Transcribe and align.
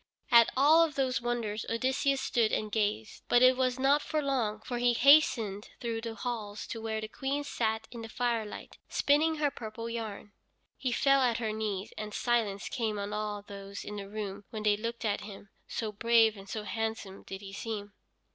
At 0.31 0.49
all 0.57 0.83
of 0.83 0.95
those 0.95 1.21
wonders 1.21 1.63
Odysseus 1.69 2.19
stood 2.19 2.51
and 2.51 2.71
gazed, 2.71 3.21
but 3.29 3.43
it 3.43 3.55
was 3.55 3.77
not 3.77 4.01
for 4.01 4.19
long; 4.19 4.59
for 4.61 4.79
he 4.79 4.93
hastened 4.93 5.69
through 5.79 6.01
the 6.01 6.15
halls 6.15 6.65
to 6.69 6.81
where 6.81 6.99
the 6.99 7.07
Queen 7.07 7.43
sat 7.43 7.87
in 7.91 8.01
the 8.01 8.09
firelight, 8.09 8.79
spinning 8.89 9.35
her 9.35 9.51
purple 9.51 9.87
yarn. 9.91 10.31
He 10.75 10.91
fell 10.91 11.21
at 11.21 11.37
her 11.37 11.53
knees, 11.53 11.93
and 11.99 12.15
silence 12.15 12.67
came 12.67 12.97
on 12.97 13.13
all 13.13 13.43
those 13.43 13.85
in 13.85 13.97
the 13.97 14.09
room 14.09 14.43
when 14.49 14.63
they 14.63 14.75
looked 14.75 15.05
at 15.05 15.21
him, 15.21 15.49
so 15.67 15.91
brave 15.91 16.35
and 16.35 16.49
so 16.49 16.63
handsome 16.63 17.21
did 17.21 17.41
he 17.41 17.53
seem. 17.53 17.93